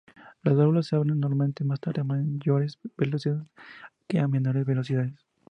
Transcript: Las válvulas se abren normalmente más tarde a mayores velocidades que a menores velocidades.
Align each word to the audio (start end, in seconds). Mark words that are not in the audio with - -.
Las 0.41 0.55
válvulas 0.55 0.87
se 0.87 0.95
abren 0.95 1.19
normalmente 1.19 1.63
más 1.63 1.79
tarde 1.79 2.01
a 2.01 2.03
mayores 2.03 2.79
velocidades 2.97 3.47
que 4.07 4.17
a 4.17 4.27
menores 4.27 4.65
velocidades. 4.65 5.27